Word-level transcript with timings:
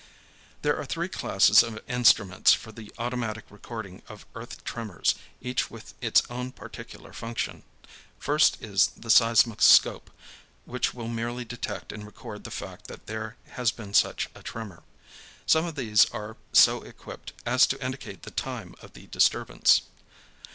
There 0.63 0.75
are 0.77 0.83
three 0.85 1.09
classes 1.09 1.61
of 1.61 1.79
instruments 1.87 2.53
for 2.53 2.71
the 2.71 2.91
automatic 2.97 3.45
recording 3.51 4.01
of 4.07 4.25
earth 4.33 4.63
tremors, 4.63 5.13
each 5.43 5.69
with 5.69 5.93
its 6.03 6.23
own 6.27 6.53
particular 6.53 7.13
function. 7.13 7.61
First 8.17 8.57
is 8.63 8.87
the 8.97 9.09
seismoscope, 9.11 10.07
which 10.65 10.95
will 10.95 11.07
merely 11.07 11.45
detect 11.45 11.91
and 11.91 12.03
record 12.03 12.45
the 12.45 12.49
fact 12.49 12.87
that 12.87 13.05
there 13.05 13.37
has 13.49 13.71
been 13.71 13.93
such 13.93 14.27
a 14.33 14.41
tremor. 14.41 14.81
Some 15.45 15.65
of 15.65 15.75
these 15.75 16.09
are 16.09 16.35
so 16.51 16.81
equipped 16.81 17.33
as 17.45 17.67
to 17.67 17.85
indicate 17.85 18.23
the 18.23 18.31
time 18.31 18.73
of 18.81 18.93
the 18.93 19.05
disturbance. 19.05 19.83